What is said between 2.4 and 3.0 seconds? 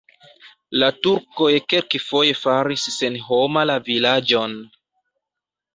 faris